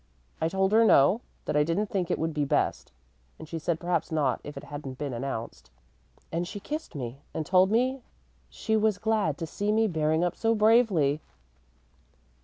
"I 0.41 0.49
told 0.49 0.71
her 0.71 0.83
no, 0.83 1.21
that 1.45 1.55
I 1.55 1.63
didn't 1.63 1.91
think 1.91 2.09
it 2.09 2.17
would 2.17 2.33
be 2.33 2.43
best; 2.43 2.91
and 3.37 3.47
she 3.47 3.59
said 3.59 3.79
perhaps 3.79 4.11
not 4.11 4.41
if 4.43 4.57
it 4.57 4.63
hadn't 4.63 4.97
been 4.97 5.13
announced, 5.13 5.69
and 6.31 6.47
she 6.47 6.59
kissed 6.59 6.95
me 6.95 7.21
and 7.35 7.45
told 7.45 7.69
me 7.69 8.01
she 8.49 8.75
was 8.75 8.97
glad 8.97 9.37
to 9.37 9.45
see 9.45 9.71
me 9.71 9.87
bearing 9.87 10.23
up 10.23 10.35
so 10.35 10.55
bravely." 10.55 11.21